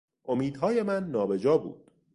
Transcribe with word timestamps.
امیدهای 0.25 0.83
من 0.83 1.03
نابجا 1.07 1.57
بود. 1.57 1.91